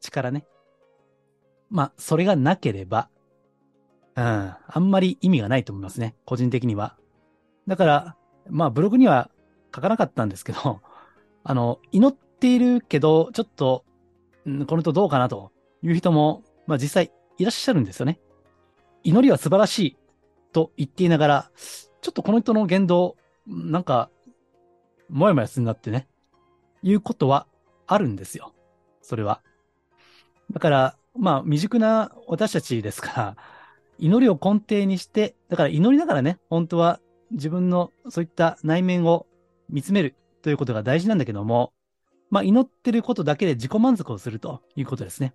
[0.00, 0.46] 力ね。
[1.70, 3.08] まあ、それがなければ、
[4.16, 6.96] うん、あんまり意味がないと思いますね、個人的には。
[7.66, 8.16] だから、
[8.48, 9.30] まあ、ブログには
[9.74, 10.80] 書かなかったんですけど、
[11.44, 13.84] あの、祈っているけど、ちょっと、
[14.48, 18.20] んこの人どうかなという人も、まあ実際いらっしゃるんですよね。
[19.04, 19.96] 祈りは素晴らしい
[20.52, 24.10] と言っていながら、ちょっとこの人の言動、なんか、
[25.08, 26.08] もやもやするなってね、
[26.82, 27.46] いうことは
[27.86, 28.54] あるんですよ。
[29.02, 29.42] それは。
[30.50, 33.36] だから、まあ未熟な私たちですから、
[33.98, 39.26] 祈りを根底にして、だから祈りながらね、本当は自分のそういった内面を
[39.72, 41.72] 見つめるということが大事なんだけども、
[42.30, 45.34] まあ祈ってることだけで自己満足をするということですね。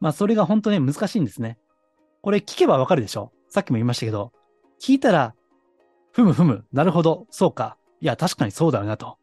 [0.00, 1.58] まあそれが本当に難しいんですね。
[2.22, 3.30] これ聞けばわかるでしょ？
[3.48, 4.32] さっきも言いましたけど、
[4.80, 5.34] 聞いたら、
[6.12, 7.76] ふむふむ、なるほど、そうか。
[8.00, 9.18] いや、確かにそうだなと。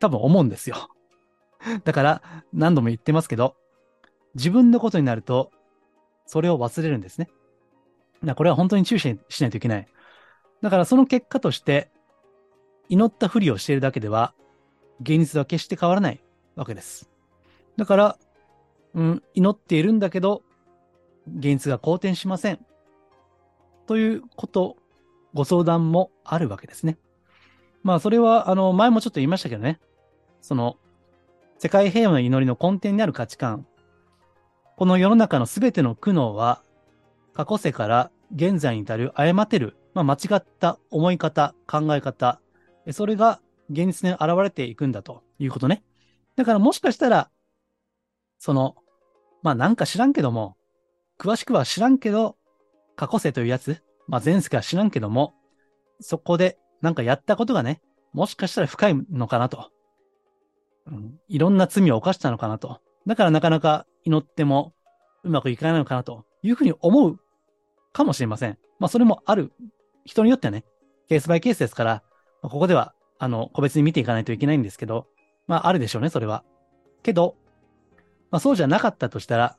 [0.00, 0.88] 多分思うんですよ。
[1.84, 3.56] だから何度も言ってますけど、
[4.34, 5.50] 自分のことになると、
[6.26, 7.28] それを忘れるんですね。
[8.34, 9.06] これは本当に注意し
[9.40, 9.86] ないといけない。
[10.62, 11.90] だからその結果として、
[12.88, 14.34] 祈ったふりをしているだけでは、
[15.00, 16.22] 現実は決して変わらない
[16.54, 17.10] わけです。
[17.76, 18.18] だから、
[18.94, 20.42] うん、祈っているんだけど、
[21.26, 22.64] 現実が好転しません。
[23.86, 24.76] ということ、
[25.34, 26.98] ご相談もあるわけですね。
[27.82, 29.80] まあ、それは、あの、前もちょっと言いましたけどね。
[30.40, 30.76] その、
[31.58, 33.66] 世界平和の祈りの根底にある価値観。
[34.76, 36.62] この世の中のすべての苦悩は、
[37.34, 42.40] 過去世から現在に至る誤ってる、まあ、間違った思い方、考え方、
[42.92, 45.82] それが現実に現れていくんだということね。
[46.36, 47.30] だからもしかしたら、
[48.38, 48.76] その、
[49.42, 50.56] まあなんか知らんけども、
[51.18, 52.36] 詳しくは知らんけど、
[52.94, 55.34] 過去世というやつ、まあ前世か知らんけども、
[56.00, 57.80] そこでなんかやったことがね、
[58.12, 59.70] もしかしたら深いのかなと。
[60.86, 62.80] うん、いろんな罪を犯したのかなと。
[63.06, 64.74] だからなかなか祈っても
[65.24, 67.18] うまくいかないのかなというふうに思う
[67.92, 68.58] かもしれません。
[68.78, 69.52] まあそれもある。
[70.04, 70.64] 人によってはね、
[71.08, 72.02] ケースバイケースですから、
[72.42, 75.06] ま、ここでは、あの、個別に見ていかないといけないんですけど、
[75.46, 76.44] まああるでしょうね、それは。
[77.02, 77.36] けど、
[78.30, 79.56] まあそうじゃなかったとしたら、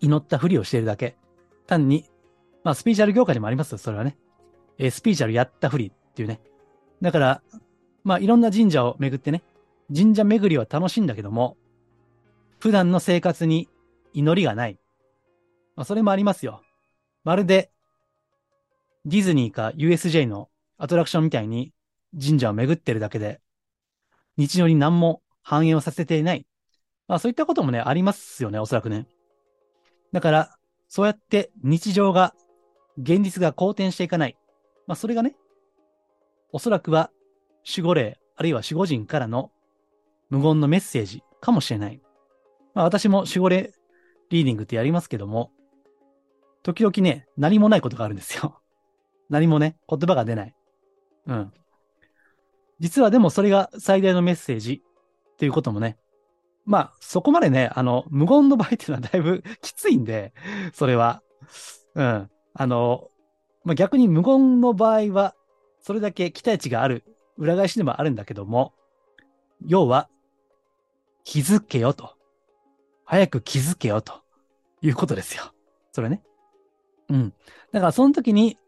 [0.00, 1.16] 祈ったふりをしているだけ。
[1.66, 2.04] 単に、
[2.64, 4.16] まあスピーチャル業界にもありますよ、それはね。
[4.78, 6.40] えー、スピーチャルやったふりっていうね。
[7.00, 7.42] だから、
[8.04, 9.42] まあいろんな神社を巡ってね、
[9.94, 11.56] 神社巡りは楽しいんだけども、
[12.58, 13.68] 普段の生活に
[14.12, 14.78] 祈りがない。
[15.76, 16.62] まあそれもありますよ。
[17.24, 17.70] まるで、
[19.04, 20.48] ディズニーか USJ の
[20.82, 21.72] アトラクションみたいに
[22.20, 23.40] 神社を巡ってるだけで、
[24.36, 26.44] 日常に何も反映をさせていない。
[27.06, 29.06] まあそういったこともね、ありますよね、おそらくね。
[30.10, 30.56] だから、
[30.88, 32.34] そうやって日常が、
[32.98, 34.36] 現実が好転していかない。
[34.88, 35.36] まあ、それがね、
[36.50, 37.12] おそらくは
[37.64, 39.52] 守護霊、あるいは守護人からの
[40.30, 42.02] 無言のメッセージかもしれない。
[42.74, 43.72] まあ、私も守護霊
[44.30, 45.52] リーディングってやりますけども、
[46.64, 48.60] 時々ね、何もないことがあるんですよ。
[49.30, 50.54] 何もね、言葉が出ない。
[51.26, 51.52] うん。
[52.80, 55.98] 実はでもそれが最大のメッセージっていうこともね、
[56.64, 60.32] まあ、そこまでね、あの、無言の場合っていうのはだいぶきついんで、
[60.72, 61.22] それは。
[61.94, 62.30] うん。
[62.54, 63.08] あの、
[63.64, 65.34] まあ、逆に無言の場合は、
[65.80, 67.04] それだけ期待値がある、
[67.36, 68.72] 裏返しでもあるんだけども、
[69.66, 70.08] 要は、
[71.24, 72.14] 気づけよと。
[73.04, 74.22] 早く気づけよと
[74.80, 75.52] いうことですよ。
[75.92, 76.22] それね。
[77.08, 77.34] うん。
[77.72, 78.58] だからその時に、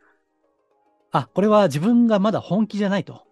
[1.14, 3.22] あ、これは自分がまだ本気じゃないと。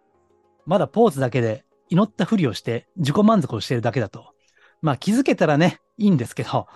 [0.66, 4.34] まだポーズだけで祈ったふりをして自己満足をしているだけだと。
[4.82, 6.68] まあ気づけたらね、いいんですけど、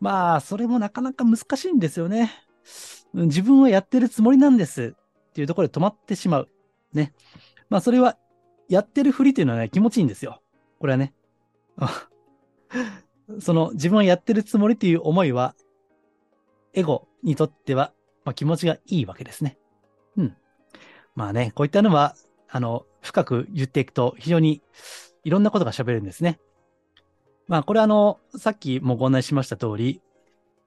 [0.00, 2.32] まあそれもなかなか難しいんですよね。
[3.14, 4.96] 自分はやってるつもりなんです
[5.28, 6.48] っていうところで止まってしまう。
[6.92, 7.14] ね。
[7.70, 8.18] まあそれは、
[8.68, 10.42] やってるふりっていうのはね、気持ちいいんですよ。
[10.80, 11.14] これはね。
[13.38, 15.54] その自分はやってるつもりっていう思いは、
[16.74, 17.92] エゴにとっては、
[18.24, 19.56] まあ、気持ちがいいわけですね。
[20.16, 20.36] うん。
[21.18, 22.14] まあね、こういったのは、
[22.48, 24.62] あの、深く言っていくと非常に
[25.24, 26.38] いろんなことが喋るんですね。
[27.48, 30.00] まあ、これあの、さっきもご案内しました通り、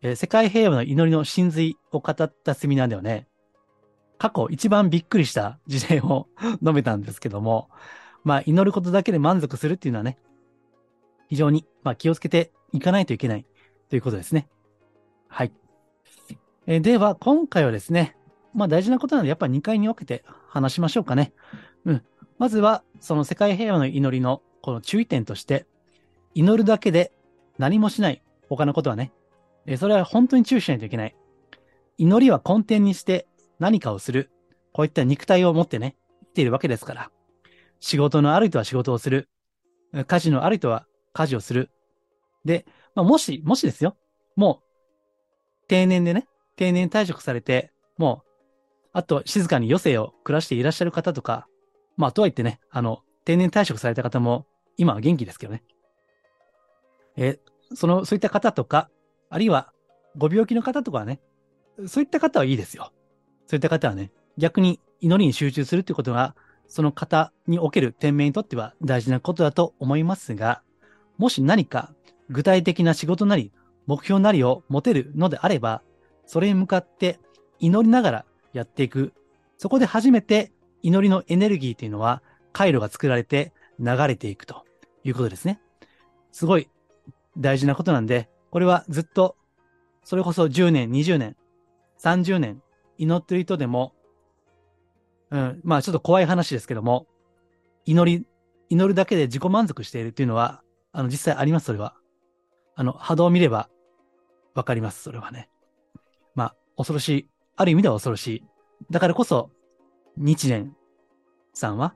[0.02, 3.28] えー、世界平和の祈りの真髄を語ったセミナーではね、
[4.18, 6.28] 過去一番びっくりした事例を
[6.62, 7.70] 述べたんですけども、
[8.26, 10.18] まあ、祈ることだけで満足するっていうのはね、
[11.30, 13.46] 非常に、まあ、気をつけていかないといけない
[13.88, 14.50] ということですね。
[15.30, 15.54] はい。
[16.68, 18.18] えー、では、今回はですね、
[18.54, 21.34] まあ大事なことなので、やっぱり2回に分けて話しましょうかね。
[21.86, 22.04] うん。
[22.38, 25.66] まずは、その世界平和の祈りのこの注意点として、
[26.34, 27.12] 祈るだけで
[27.58, 28.22] 何もしない。
[28.50, 29.12] 他のことはね。
[29.66, 31.16] えそれは本当に注意しないといけない。
[31.98, 33.28] 祈りは根底にして
[33.60, 34.32] 何かをする。
[34.74, 37.12] こういった肉体を持ってね、生きているわけですから。
[37.80, 39.30] 仕事のある人は仕事をする。
[40.08, 41.70] 家事のある人は家事をする。
[42.46, 43.98] で、まあ、もし、もしですよ。
[44.36, 48.31] もう、定年でね、定年退職されて、もう、
[48.94, 51.48] あと静かに余生を暮らしていらっしゃる方とか、
[51.98, 54.46] まあ、とはいってね、あの、定年退職された方も、
[54.78, 55.64] 今は元気ですけどね。
[57.16, 57.40] え
[57.76, 58.90] その、そういった方とか、
[59.30, 59.72] あるいは
[60.18, 61.20] ご病気の方とかはね、
[61.88, 62.92] そういった方はいいですよ。
[63.48, 66.36] そういった方はね、逆に祈りに集中するっていうことが、
[66.68, 70.62] その方における天命にとっては大事なことだと思いますが、
[71.18, 71.94] もし何か
[72.30, 73.52] 具体的な仕事なり、
[73.88, 75.82] 目標なりを持てるのであれば、
[76.26, 77.20] それに向かって
[77.60, 79.14] 祈りながらやっていく。
[79.58, 82.22] そこで初めて祈りのエネルギーというのは
[82.52, 84.66] 回路が作られて流れていくと
[85.04, 85.62] いうことですね。
[86.32, 86.70] すごい
[87.38, 89.36] 大事なことなんで、これはずっと、
[90.04, 91.36] それこそ10年、20年、
[92.00, 92.62] 30年、
[92.98, 93.94] 祈ってる人でも、
[95.30, 97.08] うん、まあちょっと怖い話ですけども、
[97.86, 98.26] 祈り、
[98.70, 101.96] 祈るだけで自己満足しているっていうのは、あの、実際あります、それは。
[102.76, 103.70] あの、波動を見れば
[104.54, 105.50] わかります、それはね。
[106.36, 107.30] まあ、恐ろしい。
[107.56, 108.44] ある意味では恐ろしい。
[108.90, 109.50] だからこそ、
[110.18, 110.72] 日蓮
[111.54, 111.96] さんは、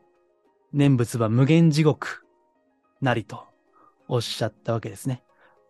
[0.73, 2.25] 念仏は無限地獄
[3.01, 3.45] なりと
[4.07, 5.23] おっしゃったわけですね。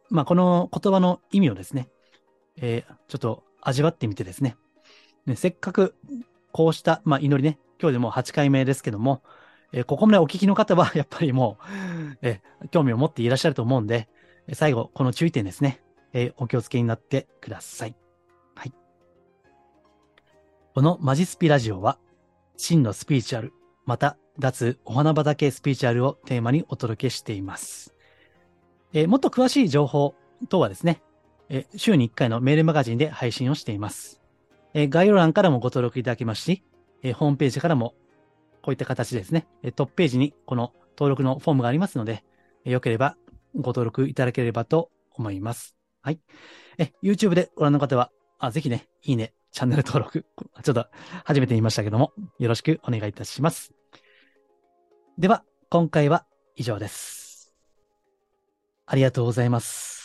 [0.09, 1.89] まあ、この言葉の意味をですね、
[2.57, 4.55] えー、ちょっと味わってみてですね、
[5.25, 5.95] ねせっかく
[6.51, 9.21] こうした、まあ、祈りね、今日でもう8回目ですけども、
[9.71, 11.57] えー、ここまでお聞きの方は、 やっぱりも
[12.13, 14.09] う、えー、興味を持っていらっしゃると思うんで、
[14.53, 15.81] 最後、この注意点ですね、
[16.13, 17.88] え、お気をつけになってくださ。
[17.88, 18.04] い。
[20.76, 21.97] このマジスピラジオは、
[22.57, 23.53] 真のスピーチュアル、
[23.86, 27.95] また、脱お花畑スピーチュアルをテーマにお届けしています。
[28.91, 30.15] えー、もっと詳しい情報
[30.49, 31.01] 等はですね、
[31.47, 34.21] えー、週に1回のメールマガジンで配信をしています。
[34.73, 36.61] えー、概要欄からもご登録いただけますし、
[37.03, 37.95] えホームページからも
[38.61, 39.47] こういった形でですね、
[39.78, 42.26] トップページにこの登録のフォームがありますので、
[42.65, 43.15] よければ
[43.55, 45.78] ご登録いただければと思います。
[46.01, 46.19] はい。
[46.78, 50.25] え、YouTube でご覧の方は、あぜひね、いいね、チャンネル登録、
[50.63, 50.85] ちょっと
[51.23, 53.71] 初めて言いましたけども、よろしくお願いいたします。
[55.17, 56.25] では、今回は
[56.57, 57.53] 以上です。
[58.85, 60.04] ありがとうございます。